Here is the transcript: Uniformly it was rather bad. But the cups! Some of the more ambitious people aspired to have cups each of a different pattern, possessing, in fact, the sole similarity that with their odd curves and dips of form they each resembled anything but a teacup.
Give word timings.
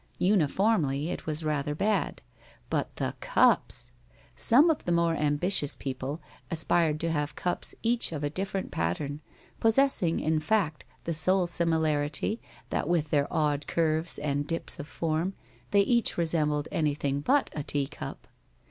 Uniformly 0.17 1.11
it 1.11 1.27
was 1.27 1.43
rather 1.43 1.75
bad. 1.75 2.23
But 2.71 2.95
the 2.95 3.13
cups! 3.19 3.91
Some 4.35 4.71
of 4.71 4.83
the 4.85 4.91
more 4.91 5.13
ambitious 5.15 5.75
people 5.75 6.19
aspired 6.49 6.99
to 7.01 7.11
have 7.11 7.35
cups 7.35 7.75
each 7.83 8.11
of 8.11 8.23
a 8.23 8.29
different 8.31 8.71
pattern, 8.71 9.21
possessing, 9.59 10.19
in 10.19 10.39
fact, 10.39 10.85
the 11.03 11.13
sole 11.13 11.45
similarity 11.45 12.41
that 12.71 12.89
with 12.89 13.11
their 13.11 13.31
odd 13.31 13.67
curves 13.67 14.17
and 14.17 14.47
dips 14.47 14.79
of 14.79 14.87
form 14.87 15.35
they 15.69 15.81
each 15.81 16.17
resembled 16.17 16.67
anything 16.71 17.19
but 17.21 17.51
a 17.53 17.61
teacup. 17.61 18.27